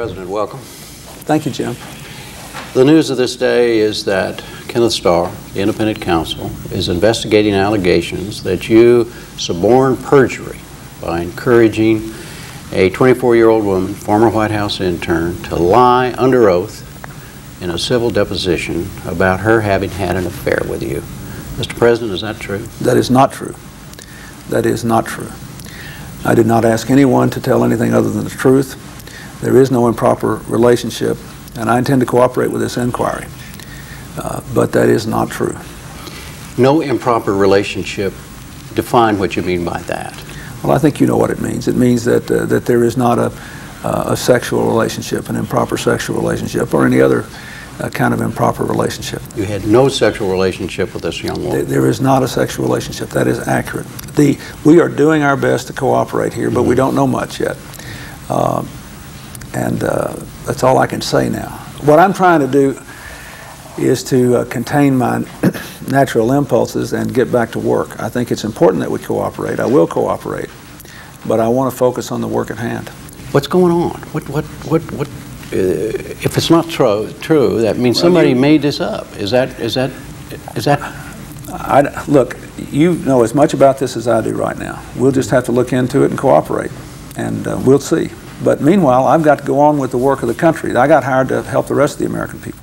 [0.00, 0.60] President, welcome.
[0.60, 1.76] Thank you, Jim.
[2.72, 8.42] The news of this day is that Kenneth Starr, the independent counsel, is investigating allegations
[8.44, 10.58] that you suborned perjury
[11.02, 12.14] by encouraging
[12.72, 16.80] a 24 year old woman, former White House intern, to lie under oath
[17.62, 21.00] in a civil deposition about her having had an affair with you.
[21.62, 21.76] Mr.
[21.76, 22.60] President, is that true?
[22.80, 23.54] That is not true.
[24.48, 25.30] That is not true.
[26.24, 28.86] I did not ask anyone to tell anything other than the truth.
[29.40, 31.16] There is no improper relationship,
[31.56, 33.26] and I intend to cooperate with this inquiry.
[34.18, 35.56] Uh, but that is not true.
[36.58, 38.12] No improper relationship.
[38.74, 40.14] Define what you mean by that.
[40.62, 41.68] Well, I think you know what it means.
[41.68, 43.32] It means that uh, that there is not a,
[43.82, 47.24] uh, a sexual relationship, an improper sexual relationship, or any other
[47.80, 49.22] uh, kind of improper relationship.
[49.36, 51.66] You had no sexual relationship with this young woman.
[51.66, 53.08] There is not a sexual relationship.
[53.08, 53.86] That is accurate.
[54.16, 57.56] The, we are doing our best to cooperate here, but we don't know much yet.
[58.28, 58.68] Um,
[59.54, 60.14] and uh,
[60.46, 61.48] that's all I can say now.
[61.84, 62.78] What I'm trying to do
[63.78, 65.18] is to uh, contain my
[65.88, 67.98] natural impulses and get back to work.
[68.00, 69.58] I think it's important that we cooperate.
[69.60, 70.48] I will cooperate,
[71.26, 72.88] but I want to focus on the work at hand.
[73.32, 74.00] What's going on?
[74.12, 75.08] What, what, what, what?
[75.52, 79.06] Uh, if it's not true, true, that means Well, somebody you- made this up.
[79.16, 79.90] Is that, is that,
[80.54, 80.80] is that?
[81.52, 82.36] I, look,
[82.70, 84.80] you know as much about this as I do right now.
[84.96, 86.70] We'll just have to look into it and cooperate,
[87.16, 88.10] and uh, we'll see.
[88.42, 90.70] But meanwhile, I've got to go on with the work of the country.
[90.70, 92.60] I got hired to help the rest of the American people.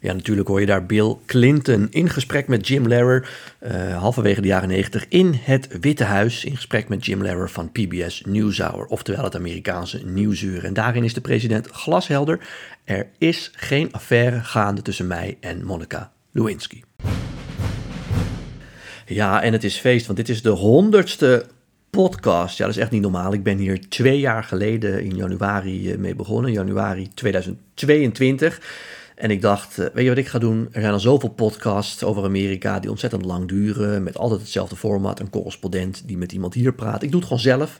[0.00, 4.46] Ja, natuurlijk hoor je daar Bill Clinton in gesprek met Jim Lehrer, eh, halverwege de
[4.46, 9.24] jaren 90 in het Witte Huis, in gesprek met Jim Lehrer van PBS NewsHour, oftewel
[9.24, 10.64] het Amerikaanse nieuwsuur.
[10.64, 12.40] En daarin is de president glashelder,
[12.84, 16.82] er is geen affaire gaande tussen mij en Monica Lewinsky.
[19.06, 21.46] Ja, en het is feest, want dit is de honderdste
[21.96, 22.58] podcast.
[22.58, 23.32] Ja, dat is echt niet normaal.
[23.32, 28.60] Ik ben hier twee jaar geleden in januari eh, mee begonnen, januari 2022.
[29.14, 30.68] En ik dacht, eh, weet je wat ik ga doen?
[30.72, 35.20] Er zijn al zoveel podcasts over Amerika die ontzettend lang duren, met altijd hetzelfde format,
[35.20, 37.02] een correspondent die met iemand hier praat.
[37.02, 37.78] Ik doe het gewoon zelf.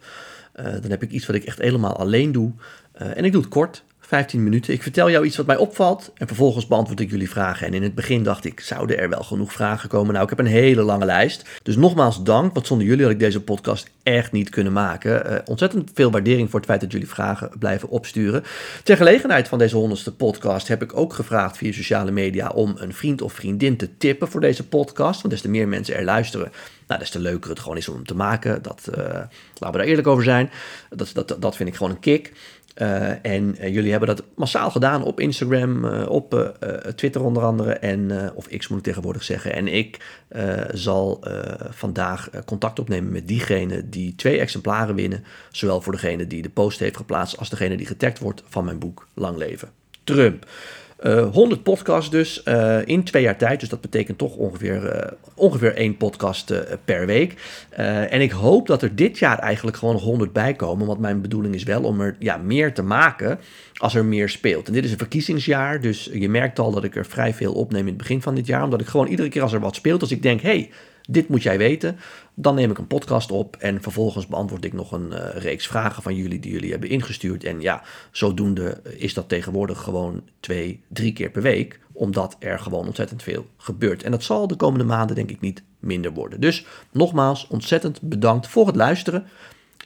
[0.53, 2.53] Eh, dan heb ik iets wat ik echt helemaal alleen doe.
[2.93, 4.73] En ik doe het kort, 15 minuten.
[4.73, 7.67] Ik vertel jou iets wat mij opvalt en vervolgens beantwoord ik jullie vragen.
[7.67, 10.13] En in het begin dacht ik, zouden er wel genoeg vragen komen?
[10.13, 11.49] Nou, ik heb een hele lange lijst.
[11.63, 15.27] Dus nogmaals dank, want zonder jullie had ik deze podcast echt niet kunnen maken.
[15.27, 18.45] Eh, ontzettend veel waardering voor het feit dat jullie vragen blijven opsturen.
[18.83, 22.95] Ter gelegenheid van deze honderdste podcast heb ik ook gevraagd via sociale media om een
[22.95, 25.21] vriend of vriendin te tippen voor deze podcast.
[25.21, 26.53] Want des te meer mensen er luisteren,
[26.87, 28.63] nou, des te leuker het gewoon is om hem te maken.
[28.63, 30.51] Dat, eh, laten we daar eerlijk over zijn.
[30.91, 32.33] Dat, dat, dat vind ik gewoon een kick.
[32.83, 36.55] Uh, en uh, jullie hebben dat massaal gedaan op Instagram, uh, op
[36.95, 39.53] Twitter onder andere, en, of X moet ik tegenwoordig zeggen.
[39.53, 40.21] En ik
[40.73, 41.25] zal
[41.71, 45.25] vandaag contact opnemen met diegene die twee exemplaren winnen.
[45.51, 48.79] Zowel voor degene die de post heeft geplaatst als degene die getagd wordt van mijn
[48.79, 49.69] boek Lang Leven
[50.05, 50.47] Trump.
[51.05, 53.61] Uh, 100 podcasts dus uh, in twee jaar tijd.
[53.61, 56.53] Dus dat betekent toch ongeveer, uh, ongeveer één podcast
[56.85, 57.35] per week.
[58.11, 60.87] en ik hoop dat er dit jaar eigenlijk gewoon nog 100 bij komen.
[60.87, 63.39] Want mijn bedoeling is wel om er ja, meer te maken
[63.75, 64.67] als er meer speelt.
[64.67, 65.81] En dit is een verkiezingsjaar.
[65.81, 68.47] Dus je merkt al dat ik er vrij veel opneem in het begin van dit
[68.47, 68.65] jaar.
[68.65, 70.41] Omdat ik gewoon iedere keer als er wat speelt, als ik denk...
[70.41, 70.71] hey,
[71.07, 71.99] dit moet jij weten.
[72.35, 76.03] Dan neem ik een podcast op en vervolgens beantwoord ik nog een uh, reeks vragen
[76.03, 77.45] van jullie die jullie hebben ingestuurd.
[77.45, 82.87] En ja, zodoende is dat tegenwoordig gewoon twee, drie keer per week, omdat er gewoon
[82.87, 84.03] ontzettend veel gebeurt.
[84.03, 86.41] En dat zal de komende maanden denk ik niet minder worden.
[86.41, 89.27] Dus nogmaals, ontzettend bedankt voor het luisteren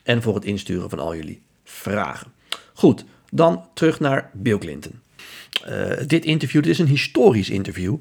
[0.02, 2.32] en voor het insturen van al jullie vragen.
[2.74, 5.00] Goed, dan terug naar Bill Clinton.
[5.68, 7.96] Uh, dit interview, dit is een historisch interview.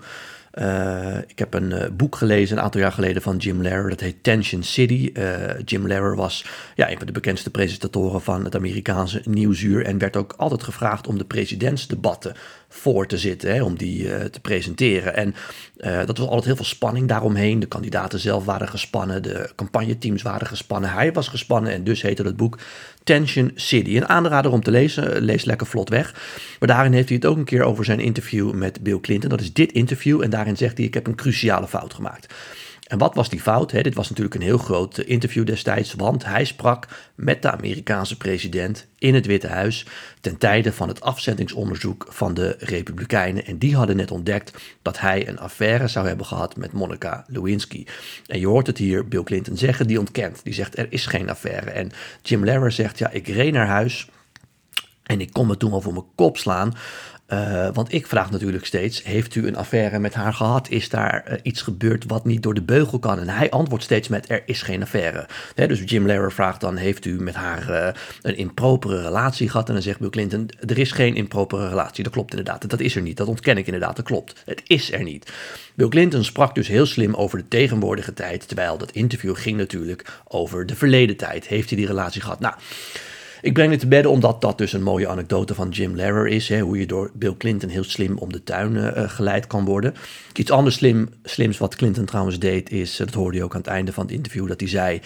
[0.54, 3.90] Uh, ik heb een uh, boek gelezen een aantal jaar geleden van Jim Lehrer.
[3.90, 5.10] Dat heet Tension City.
[5.14, 6.46] Uh, Jim Lehrer was
[6.76, 9.86] ja, een van de bekendste presentatoren van het Amerikaanse nieuwsuur.
[9.86, 12.36] En werd ook altijd gevraagd om de presidentsdebatten
[12.70, 13.54] voor te zitten.
[13.54, 15.16] Hè, om die te presenteren.
[15.16, 15.36] En
[16.06, 17.60] dat was altijd heel veel spanning daaromheen.
[17.60, 19.24] De kandidaten zelf waren gespannen.
[19.24, 20.92] De campagneteams waren gespannen.
[20.92, 21.72] Hij was gespannen.
[21.72, 22.58] En dus heette het boek
[23.04, 23.98] Tension City.
[23.98, 25.22] Een aanrader om te lezen.
[25.22, 26.14] Lees lekker vlot weg.
[26.60, 29.30] Maar daarin heeft hij het ook een keer over zijn interview met Bill Clinton.
[29.30, 30.22] Dat is dit interview.
[30.22, 32.34] En daarin zegt hij: Ik heb een cruciale fout gemaakt.
[32.90, 33.70] En wat was die fout?
[33.70, 38.88] Dit was natuurlijk een heel groot interview destijds, want hij sprak met de Amerikaanse president
[38.98, 39.86] in het Witte Huis
[40.22, 43.46] ten tijde van het afzettingsonderzoek van de Republikeinen.
[43.46, 47.86] En die hadden net ontdekt dat hij een affaire zou hebben gehad met Monica Lewinsky.
[48.28, 50.44] En je hoort het hier Bill Clinton zeggen, die ontkent.
[50.44, 51.70] Die zegt er is geen affaire.
[51.70, 51.92] En
[52.22, 54.08] Jim Lehrer zegt ja, ik reed naar huis
[55.04, 56.74] en ik kon me toen al voor mijn kop slaan.
[57.34, 60.70] Uh, want ik vraag natuurlijk steeds: heeft u een affaire met haar gehad?
[60.70, 63.20] Is daar uh, iets gebeurd wat niet door de beugel kan?
[63.20, 65.28] En hij antwoordt steeds met: er is geen affaire.
[65.56, 67.88] Dus Jim Lehrer vraagt dan: heeft u met haar uh,
[68.22, 69.68] een impropere relatie gehad?
[69.68, 72.04] En dan zegt Bill Clinton: er is geen impropere relatie.
[72.04, 72.70] Dat klopt inderdaad.
[72.70, 73.18] Dat is er niet.
[73.18, 73.96] Dat ontken ik inderdaad.
[73.96, 74.42] Dat klopt.
[74.46, 75.32] Het is er niet.
[75.76, 80.22] Bill Clinton sprak dus heel slim over de tegenwoordige tijd, terwijl dat interview ging natuurlijk
[80.28, 81.48] over de verleden tijd.
[81.48, 82.40] Heeft hij die relatie gehad?
[82.40, 82.56] Nou.
[83.42, 86.50] Ik breng het te bedden omdat dat dus een mooie anekdote van Jim Lehrer is.
[86.50, 89.94] Hè, hoe je door Bill Clinton heel slim om de tuin uh, geleid kan worden.
[90.34, 93.62] Iets anders slim, slims wat Clinton trouwens deed is, uh, dat hoorde je ook aan
[93.62, 95.02] het einde van het interview, dat hij zei,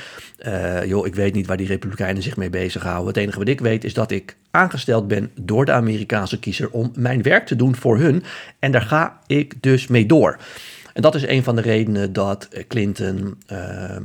[0.88, 3.08] joh, ik weet niet waar die republikeinen zich mee bezighouden.
[3.08, 6.92] Het enige wat ik weet is dat ik aangesteld ben door de Amerikaanse kiezer om
[6.96, 8.24] mijn werk te doen voor hun.
[8.60, 10.38] En daar ga ik dus mee door.
[10.94, 14.04] En dat is een van de redenen dat Clinton ehm,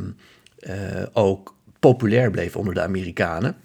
[1.12, 3.56] ook populair bleef onder de Amerikanen.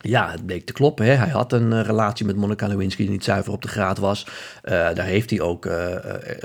[0.00, 1.06] Ja, het bleek te kloppen.
[1.06, 1.12] Hè.
[1.12, 4.26] Hij had een uh, relatie met Monica Lewinsky die niet zuiver op de graad was.
[4.26, 5.94] Uh, daar heeft hij ook uh,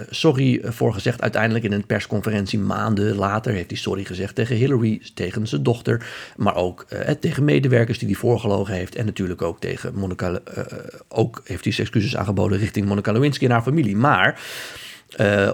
[0.10, 1.22] sorry voor gezegd.
[1.22, 6.06] Uiteindelijk in een persconferentie maanden later heeft hij sorry gezegd tegen Hillary, tegen zijn dochter.
[6.36, 6.86] Maar ook
[7.19, 8.95] tegen medewerkers die hij voorgelogen heeft.
[8.95, 10.39] En natuurlijk ook tegen Monica.
[11.07, 13.96] ook heeft hij excuses aangeboden richting Monica Lewinsky en haar familie.
[13.96, 14.39] Maar
[15.19, 15.54] uh,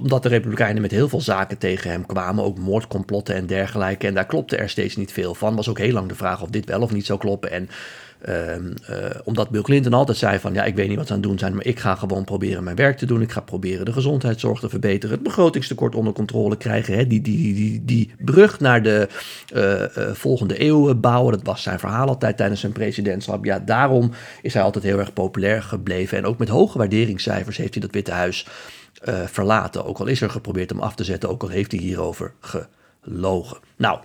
[0.00, 4.06] omdat de Republikeinen met heel veel zaken tegen hem kwamen, ook moordcomplotten en dergelijke.
[4.06, 5.56] En daar klopte er steeds niet veel van.
[5.56, 7.50] Was ook heel lang de vraag of dit wel of niet zou kloppen.
[7.50, 7.68] En
[8.28, 11.18] uh, uh, omdat Bill Clinton altijd zei van ja, ik weet niet wat ze aan
[11.18, 13.22] het doen zijn, maar ik ga gewoon proberen mijn werk te doen.
[13.22, 17.54] Ik ga proberen de gezondheidszorg te verbeteren, het begrotingstekort onder controle krijgen, hè, die, die,
[17.54, 19.08] die, die, brug naar de
[19.54, 21.32] uh, volgende eeuw bouwen.
[21.32, 23.44] Dat was zijn verhaal altijd tijdens zijn presidentschap.
[23.44, 24.10] Ja, daarom
[24.42, 26.18] is hij altijd heel erg populair gebleven.
[26.18, 28.46] En ook met hoge waarderingscijfers heeft hij dat Witte Huis
[29.04, 29.84] uh, verlaten.
[29.84, 33.58] Ook al is er geprobeerd hem af te zetten, ook al heeft hij hierover gelogen.
[33.76, 34.00] Nou,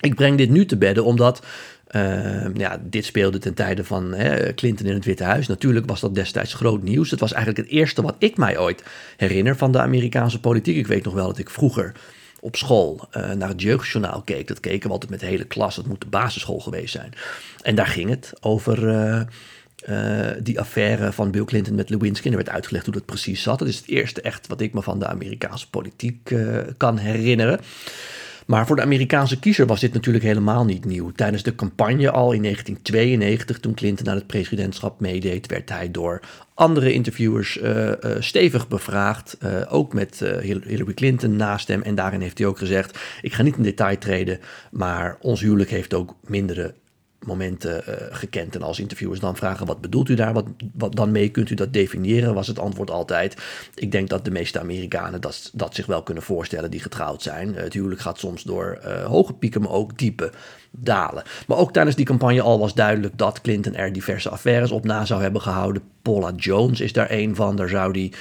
[0.00, 1.42] ik breng dit nu te bedden omdat
[1.90, 5.46] uh, ja, dit speelde ten tijde van hè, Clinton in het Witte Huis.
[5.46, 7.10] Natuurlijk was dat destijds groot nieuws.
[7.10, 8.84] Het was eigenlijk het eerste wat ik mij ooit
[9.16, 10.76] herinner van de Amerikaanse politiek.
[10.76, 11.92] Ik weet nog wel dat ik vroeger
[12.40, 14.48] op school uh, naar het jeugdjournaal keek.
[14.48, 15.76] Dat keken we altijd met de hele klas.
[15.76, 17.12] Dat moet de basisschool geweest zijn.
[17.62, 18.88] En daar ging het over...
[18.88, 19.20] Uh,
[19.86, 22.26] uh, die affaire van Bill Clinton met Lewinsky.
[22.26, 23.58] En er werd uitgelegd hoe dat precies zat.
[23.58, 27.60] Dat is het eerste echt wat ik me van de Amerikaanse politiek uh, kan herinneren.
[28.46, 31.12] Maar voor de Amerikaanse kiezer was dit natuurlijk helemaal niet nieuw.
[31.12, 36.20] Tijdens de campagne al in 1992, toen Clinton aan het presidentschap meedeed, werd hij door
[36.54, 39.36] andere interviewers uh, stevig bevraagd.
[39.68, 41.82] Ook met Hillary Clinton naast hem.
[41.82, 44.40] En daarin heeft hij ook gezegd: Ik ga niet in detail treden,
[44.70, 46.74] maar ons huwelijk heeft ook mindere
[47.26, 48.54] momenten uh, gekend.
[48.54, 50.32] En als interviewers dan vragen, wat bedoelt u daar?
[50.32, 52.34] Wat, wat dan mee kunt u dat definiëren?
[52.34, 53.36] Was het antwoord altijd.
[53.74, 57.54] Ik denk dat de meeste Amerikanen dat, dat zich wel kunnen voorstellen die getrouwd zijn.
[57.54, 60.30] het huwelijk gaat soms door uh, hoge pieken, maar ook diepe
[60.70, 61.22] dalen.
[61.46, 65.04] Maar ook tijdens die campagne al was duidelijk dat Clinton er diverse affaires op na
[65.04, 65.82] zou hebben gehouden.
[66.02, 67.56] Paula Jones is daar een van.
[67.56, 68.12] Daar zou die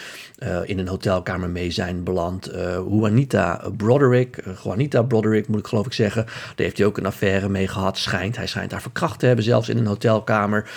[0.64, 2.50] in een hotelkamer mee zijn beland.
[2.90, 6.26] Juanita Broderick, Juanita Broderick moet ik geloof ik zeggen.
[6.26, 7.98] Daar heeft hij ook een affaire mee gehad.
[7.98, 10.70] Schijnt, hij schijnt haar verkracht te hebben, zelfs in een hotelkamer.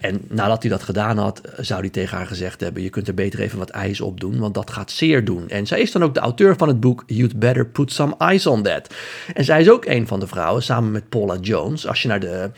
[0.00, 3.14] en nadat hij dat gedaan had, zou hij tegen haar gezegd hebben: Je kunt er
[3.14, 5.48] beter even wat ijs op doen, want dat gaat zeer doen.
[5.48, 8.50] En zij is dan ook de auteur van het boek You'd Better Put Some Ice
[8.50, 8.94] on That.
[9.34, 11.86] En zij is ook een van de vrouwen, samen met Paula Jones.
[11.86, 12.50] Als je naar de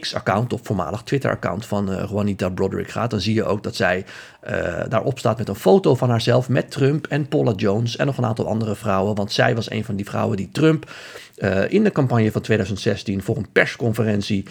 [0.00, 4.04] X-account of voormalig Twitter-account van uh, Juanita Broderick gaat, dan zie je ook dat zij
[4.48, 4.52] uh,
[4.88, 8.24] daarop staat met een foto van haarzelf met Trump en Paula Jones en nog een
[8.24, 9.14] aantal andere vrouwen.
[9.14, 10.90] Want zij was een van die vrouwen die Trump
[11.68, 14.44] in de campagne van 2016 voor een persconferentie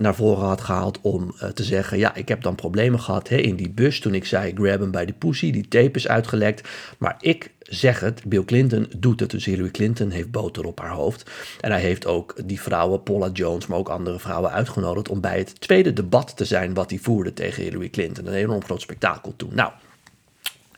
[0.00, 3.56] naar voren had gehaald om te zeggen: Ja, ik heb dan problemen gehad hè, in
[3.56, 6.68] die bus toen ik zei: grab bij de pussy, die tape is uitgelekt.
[6.98, 9.30] Maar ik zeg het, Bill Clinton doet het.
[9.30, 11.30] Dus Hillary Clinton heeft boter op haar hoofd.
[11.60, 15.38] En hij heeft ook die vrouwen, Paula Jones, maar ook andere vrouwen uitgenodigd om bij
[15.38, 18.26] het tweede debat te zijn wat hij voerde tegen Hillary Clinton.
[18.26, 19.50] Een enorm groot spektakel toen.
[19.54, 19.72] Nou,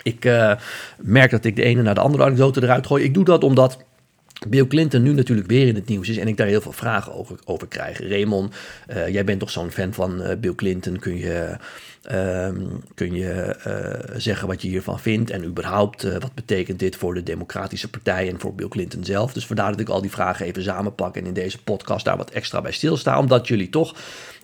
[0.02, 0.52] ik uh,
[0.97, 3.05] merk dat ik de ene naar de andere anekdote eruit gooi.
[3.05, 3.78] Ik doe dat omdat
[4.49, 7.14] Bill Clinton nu natuurlijk weer in het nieuws is en ik daar heel veel vragen
[7.14, 7.99] over, over krijg.
[7.99, 8.55] Raymond,
[8.88, 10.99] uh, jij bent toch zo'n fan van uh, Bill Clinton?
[10.99, 11.57] Kun je,
[12.11, 12.49] uh,
[12.95, 13.57] kun je
[14.16, 15.31] zeggen wat je hiervan vindt?
[15.31, 19.33] En überhaupt, wat betekent dit voor de Democratische Partij en voor Bill Clinton zelf?
[19.33, 22.31] Dus vandaar dat ik al die vragen even samenpak en in deze podcast daar wat
[22.31, 23.19] extra bij stilsta.
[23.19, 23.95] Omdat jullie toch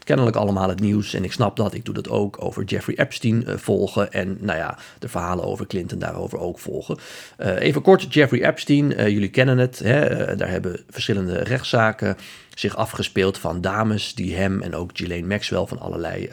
[0.04, 1.14] kennelijk allemaal het nieuws.
[1.14, 1.74] En ik snap dat.
[1.74, 4.12] Ik doe dat ook over Jeffrey Epstein uh, volgen.
[4.12, 6.96] En nou ja, de verhalen over Clinton daarover ook volgen.
[7.38, 9.00] Uh, even kort, Jeffrey Epstein.
[9.00, 9.78] Uh, jullie kennen het.
[9.78, 10.36] Hè?
[10.36, 12.16] daar hebben verschillende rechtszaken
[12.54, 16.30] zich afgespeeld van dames die hem en ook Ghislaine Maxwell van allerlei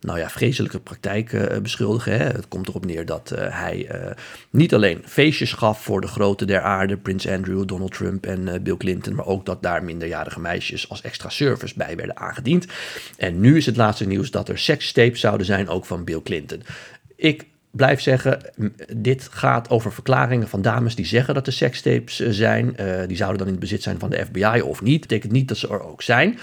[0.00, 2.12] nou ja, vreselijke praktijken beschuldigen.
[2.12, 2.24] Hè.
[2.24, 3.88] Het komt erop neer dat hij
[4.50, 8.76] niet alleen feestjes gaf voor de grote der aarde, Prins Andrew, Donald Trump en Bill
[8.76, 12.66] Clinton, maar ook dat daar minderjarige meisjes als extra service bij werden aangediend.
[13.16, 16.62] En nu is het laatste nieuws dat er sekstapes zouden zijn, ook van Bill Clinton.
[17.16, 18.40] Ik blijf zeggen,
[18.96, 22.76] dit gaat over verklaringen van dames die zeggen dat er sekstapes eh, zijn.
[23.06, 25.00] Die zouden dan in het bezit zijn van de FBI of niet.
[25.00, 26.38] Betekent niet dat ze er ook zijn.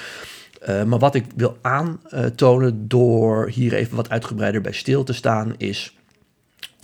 [0.70, 5.54] Uh, maar wat ik wil aantonen door hier even wat uitgebreider bij stil te staan,
[5.58, 5.96] is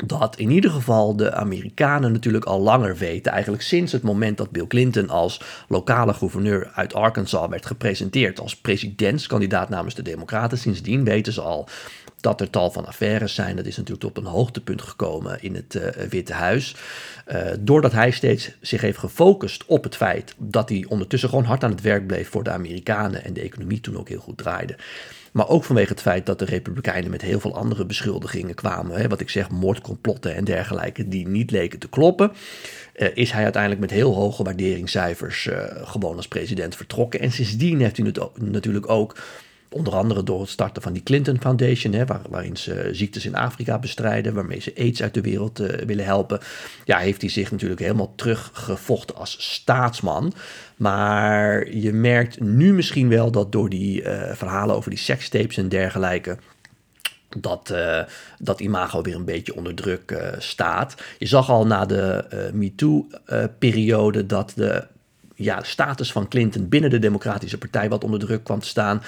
[0.06, 4.52] dat in ieder geval de Amerikanen natuurlijk al langer weten, eigenlijk sinds het moment dat
[4.52, 11.04] Bill Clinton als lokale gouverneur uit Arkansas werd gepresenteerd als presidentskandidaat namens de Democraten, sindsdien
[11.04, 11.68] weten ze al
[12.22, 13.56] dat er tal van affaires zijn.
[13.56, 16.76] Dat is natuurlijk op een hoogtepunt gekomen in het uh, Witte Huis.
[17.28, 21.64] Uh, doordat hij steeds zich heeft gefocust op het feit dat hij ondertussen gewoon hard
[21.64, 24.76] aan het werk bleef voor de Amerikanen en de economie toen ook heel goed draaide.
[25.32, 28.98] Maar ook vanwege het feit dat de Republikeinen met heel veel andere beschuldigingen kwamen.
[28.98, 32.32] Hè, wat ik zeg, moordcomplotten en dergelijke, die niet leken te kloppen.
[32.96, 35.50] Uh, is hij uiteindelijk met heel hoge waarderingscijfers
[35.84, 37.20] gewoon als president vertrokken.
[37.20, 39.16] En sindsdien heeft hij natuurlijk ook
[39.74, 43.36] Onder andere door het starten van die Clinton Foundation, hè, waar, waarin ze ziektes in
[43.36, 46.40] Afrika bestrijden, waarmee ze aids uit de wereld uh, willen helpen.
[46.86, 50.34] Ja, heeft hij zich natuurlijk helemaal teruggevochten als staatsman.
[50.76, 55.70] Maar je merkt nu misschien wel dat door die uh, verhalen over die sekstapes en
[55.70, 56.38] dergelijke
[57.38, 58.02] dat, uh,
[58.40, 60.96] dat imago weer een beetje onder druk staat.
[61.18, 64.88] Je zag al na de MeToo-periode dat de
[65.44, 69.02] ja, status van Clinton binnen de Democratische Partij wat onder druk kwam te staan.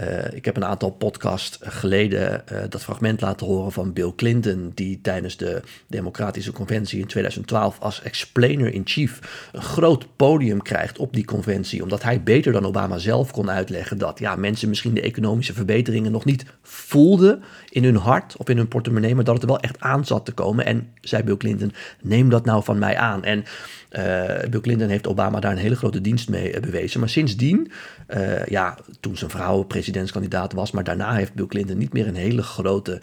[0.00, 4.72] Uh, ik heb een aantal podcasts geleden uh, dat fragment laten horen van Bill Clinton,
[4.74, 9.20] die tijdens de Democratische Conventie in 2012 als explainer-in-chief
[9.52, 13.98] een groot podium krijgt op die conventie, omdat hij beter dan Obama zelf kon uitleggen
[13.98, 18.56] dat ja, mensen misschien de economische verbeteringen nog niet voelden in hun hart of in
[18.56, 20.66] hun portemonnee, maar dat het er wel echt aan zat te komen.
[20.66, 23.24] En zei Bill Clinton, neem dat nou van mij aan.
[23.24, 23.44] En
[23.92, 27.00] uh, Bill Clinton heeft Obama daar een hele grote dienst mee uh, bewezen.
[27.00, 27.70] Maar sindsdien,
[28.08, 32.16] uh, ja, toen zijn vrouw presidentskandidaat was, maar daarna heeft Bill Clinton niet meer een
[32.16, 33.00] hele grote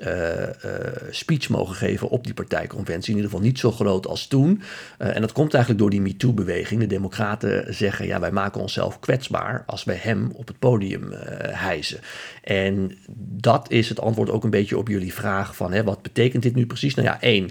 [0.00, 0.42] uh,
[1.10, 3.10] speech mogen geven op die partijconventie.
[3.10, 4.62] In ieder geval niet zo groot als toen.
[4.98, 6.80] En dat komt eigenlijk door die MeToo-beweging.
[6.80, 11.12] De Democraten zeggen: ja, wij maken onszelf kwetsbaar als wij hem op het podium
[11.50, 12.00] hijsen.
[12.42, 16.42] En dat is het antwoord ook een beetje op jullie vraag: van hè, wat betekent
[16.42, 16.94] dit nu precies?
[16.94, 17.50] Nou ja, één.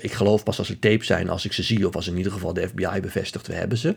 [0.00, 2.32] Ik geloof pas als er tapes zijn als ik ze zie, of als in ieder
[2.32, 3.94] geval de FBI bevestigt, we hebben ze.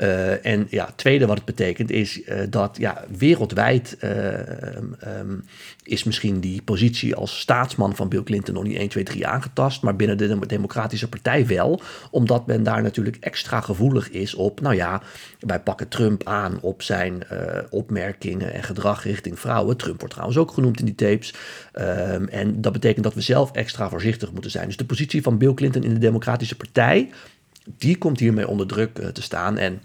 [0.00, 5.44] Uh, en ja, tweede wat het betekent is uh, dat ja, wereldwijd um,
[5.82, 9.82] is misschien die positie als staatsman van Bill Clinton nog niet 1, 2, 3 aangetast,
[9.82, 11.80] maar binnen de Democratische Partij wel,
[12.10, 15.02] omdat men daar natuurlijk extra gevoelig is op, nou ja,
[15.40, 17.22] wij pakken Trump aan op zijn
[17.70, 19.76] opmerkingen en gedrag richting vrouwen.
[19.76, 21.34] Trump wordt trouwens ook genoemd in die tapes.
[21.74, 24.66] Um, en dat betekent dat we zelf extra voorzichtig moeten zijn.
[24.66, 27.10] Dus de positie van van Bill Clinton in de Democratische Partij,
[27.78, 29.58] die komt hiermee onder druk uh, te staan.
[29.58, 29.82] En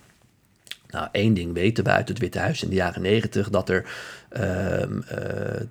[0.90, 3.86] nou, één ding weten we uit het Witte Huis in de jaren negentig: dat er
[4.38, 4.88] uh, uh,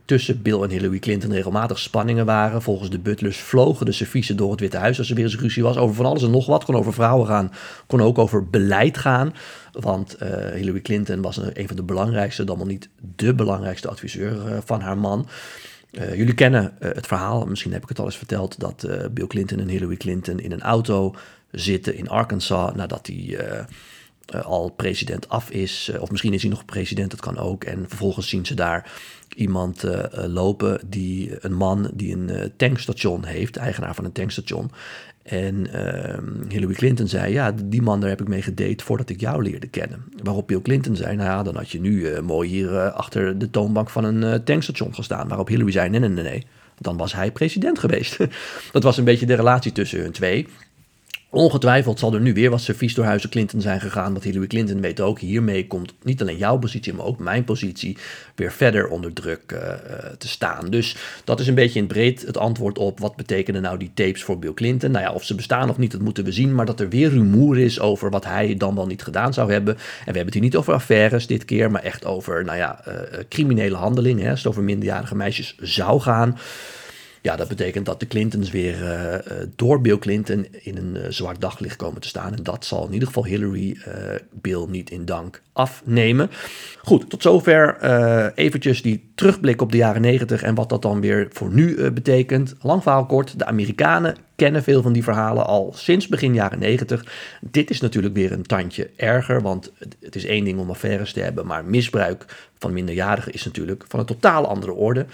[0.05, 2.63] tussen Bill en Hillary Clinton regelmatig spanningen waren.
[2.63, 5.63] Volgens de butlers vlogen de serviezen door het Witte Huis als er weer eens ruzie
[5.63, 6.65] was over van alles en nog wat.
[6.65, 7.53] Kon over vrouwen gaan,
[7.87, 9.35] kon ook over beleid gaan.
[9.73, 13.89] Want uh, Hillary Clinton was een, een, van de belangrijkste, dan wel niet de belangrijkste
[13.89, 15.29] adviseur van haar man.
[15.99, 19.05] Uh, jullie kennen uh, het verhaal, misschien heb ik het al eens verteld, dat uh,
[19.11, 21.15] Bill Clinton en Hillary Clinton in een auto
[21.51, 23.39] zitten in Arkansas nadat hij
[24.43, 25.91] al president af is.
[26.01, 27.65] of misschien is hij nog president, dat kan ook.
[27.65, 28.93] En vervolgens zien ze daar
[29.37, 29.85] iemand
[30.27, 34.71] lopen, die, een man die een tankstation heeft, eigenaar van een tankstation.
[35.23, 39.21] En uh, Hillary Clinton zei, ja, die man daar heb ik mee gedate voordat ik
[39.21, 40.05] jou leerde kennen.
[40.23, 43.91] Waarop Bill Clinton zei, nou ja, dan had je nu mooi hier achter de toonbank
[43.91, 45.29] van een tankstation gestaan.
[45.29, 46.47] Waarop Hillary zei, nee, nee, nee, nee,
[46.79, 48.19] dan was hij president geweest.
[48.73, 50.47] dat was een beetje de relatie tussen hun twee.
[51.35, 54.13] Ongetwijfeld zal er nu weer wat servies door Huizen Clinton zijn gegaan.
[54.13, 57.97] Want Hillary Clinton weet ook, hiermee komt niet alleen jouw positie, maar ook mijn positie
[58.35, 59.59] weer verder onder druk uh,
[60.19, 60.71] te staan.
[60.71, 63.91] Dus dat is een beetje in het breed het antwoord op wat betekenen nou die
[63.95, 64.91] tapes voor Bill Clinton.
[64.91, 66.55] Nou ja, of ze bestaan of niet, dat moeten we zien.
[66.55, 69.75] Maar dat er weer rumoer is over wat hij dan wel niet gedaan zou hebben.
[69.75, 72.81] En we hebben het hier niet over affaires dit keer, maar echt over, nou ja,
[72.89, 72.95] uh,
[73.29, 74.31] criminele handelingen.
[74.31, 76.39] Als het over minderjarige meisjes zou gaan
[77.25, 81.41] ja, dat betekent dat de Clintons weer uh, door Bill Clinton in een uh, zwart
[81.41, 82.35] daglicht komen te staan.
[82.35, 83.77] En dat zal in ieder geval Hillary
[84.31, 86.31] Bill niet in dank afnemen.
[86.83, 87.83] Goed, tot zover
[88.35, 92.55] eventjes die terugblik op de jaren 90 en wat dat dan weer voor nu betekent.
[92.61, 97.05] Lang verhaal kort, de Amerikanen kennen veel van die verhalen al sinds begin jaren 90.
[97.41, 101.21] Dit is natuurlijk weer een tandje erger, want het is één ding om affaires te
[101.21, 105.07] hebben, maar misbruik van minderjarigen is natuurlijk van een totaal andere orde.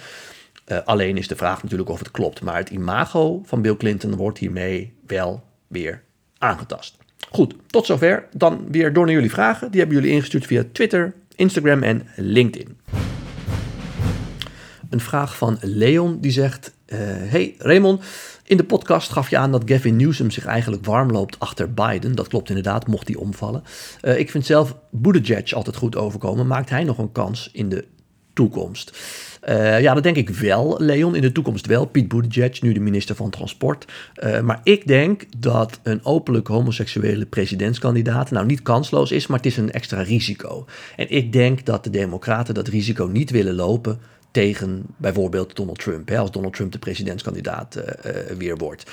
[0.67, 4.17] Uh, alleen is de vraag natuurlijk of het klopt, maar het imago van Bill Clinton
[4.17, 6.03] wordt hiermee wel weer
[6.39, 6.97] aangetast.
[7.31, 8.29] Goed, tot zover.
[8.37, 9.71] Dan weer door naar jullie vragen.
[9.71, 12.79] Die hebben jullie ingestuurd via Twitter, Instagram en LinkedIn.
[14.91, 18.03] Een vraag van Leon die zegt: uh, Hey Raymond,
[18.45, 22.15] in de podcast gaf je aan dat Gavin Newsom zich eigenlijk warm loopt achter Biden.
[22.15, 23.63] Dat klopt inderdaad, mocht hij omvallen.
[24.03, 26.47] Uh, ik vind zelf Buttigieg altijd goed overkomen.
[26.47, 27.85] Maakt hij nog een kans in de
[28.41, 28.99] toekomst?
[29.49, 31.15] Uh, ja, dat denk ik wel, Leon.
[31.15, 31.85] In de toekomst wel.
[31.85, 33.85] Piet Buttigieg, nu de minister van Transport.
[34.25, 39.47] Uh, maar ik denk dat een openlijk homoseksuele presidentskandidaat nou niet kansloos is, maar het
[39.47, 40.67] is een extra risico.
[40.97, 46.09] En ik denk dat de Democraten dat risico niet willen lopen tegen bijvoorbeeld Donald Trump,
[46.09, 47.83] hè, als Donald Trump de presidentskandidaat uh,
[48.39, 48.91] weer wordt.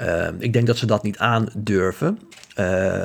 [0.00, 2.18] Uh, ik denk dat ze dat niet aandurven.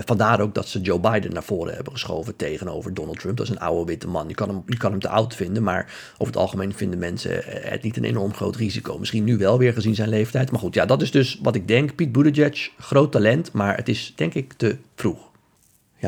[0.05, 3.37] vandaar ook dat ze Joe Biden naar voren hebben geschoven tegenover Donald Trump.
[3.37, 4.27] Dat is een oude witte man.
[4.27, 7.41] Je kan hem, je kan hem te oud vinden, maar over het algemeen vinden mensen
[7.45, 8.97] het niet een enorm groot risico.
[8.99, 10.51] Misschien nu wel weer gezien zijn leeftijd.
[10.51, 11.95] Maar goed, ja, dat is dus wat ik denk.
[11.95, 15.24] Piet Buttigieg, groot talent, maar het is denk ik te vroeg.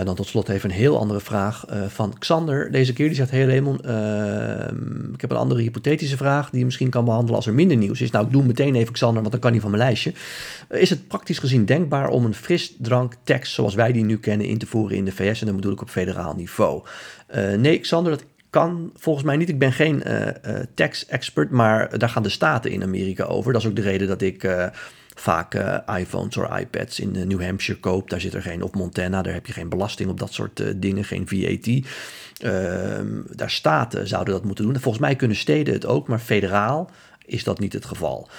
[0.04, 2.72] Dan tot slot even een heel andere vraag uh, van Xander.
[2.72, 3.94] Deze keer die zegt, hey Raymond, uh,
[5.14, 8.02] ik heb een andere hypothetische vraag die je misschien kan behandelen als er minder nieuws
[8.02, 8.12] is.
[8.12, 10.14] Nou, ik doe meteen even Xander, want dan kan hij van mijn lijstje.
[10.70, 14.58] Uh, is het praktisch gezien denkbaar om een frisdranktekst zoals wij die nu kennen in
[14.58, 15.40] te voeren in de VS?
[15.40, 16.84] En dan bedoel ik op federaal niveau.
[17.58, 19.50] nee, Xander, dat kan volgens mij niet.
[19.50, 20.04] Ik ben geen
[20.74, 23.54] tax-expert, maar daar gaan de staten in Amerika over.
[23.54, 24.48] Dat is ook de reden dat ik
[25.20, 28.10] vaak uh, iPhones of iPads in New Hampshire koopt.
[28.10, 30.68] Daar zit er geen, op Montana, daar heb je geen belasting op dat soort uh,
[30.76, 31.68] dingen, geen VAT.
[31.68, 31.84] Uh,
[33.36, 34.80] daar staten zouden dat moeten doen.
[34.80, 36.90] volgens mij kunnen steden het ook, maar federaal
[37.26, 38.30] is dat niet het geval.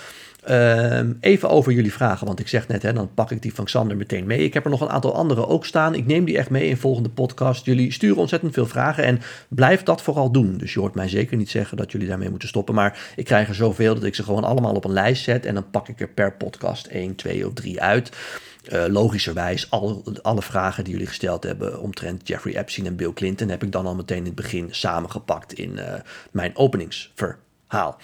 [0.46, 3.64] Uh, even over jullie vragen, want ik zeg net, hè, dan pak ik die van
[3.64, 4.38] Xander meteen mee.
[4.38, 5.94] Ik heb er nog een aantal andere ook staan.
[5.94, 7.64] Ik neem die echt mee in volgende podcast.
[7.64, 10.58] Jullie sturen ontzettend veel vragen en blijf dat vooral doen.
[10.58, 12.74] Dus je hoort mij zeker niet zeggen dat jullie daarmee moeten stoppen.
[12.74, 15.46] Maar ik krijg er zoveel dat ik ze gewoon allemaal op een lijst zet.
[15.46, 18.10] En dan pak ik er per podcast 1, 2 of 3 uit.
[18.72, 23.48] Uh, logischerwijs, al, alle vragen die jullie gesteld hebben omtrent Jeffrey Epstein en Bill Clinton
[23.48, 25.94] heb ik dan al meteen in het begin samengepakt in uh,
[26.30, 27.98] mijn openingsverhaal.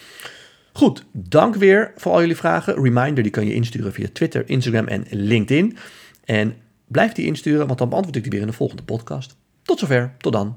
[0.77, 2.75] Goed, dank weer voor al jullie vragen.
[2.83, 5.77] Reminder, die kan je insturen via Twitter, Instagram en LinkedIn.
[6.25, 9.37] En blijf die insturen, want dan beantwoord ik die weer in de volgende podcast.
[9.63, 10.57] Tot zover, tot dan.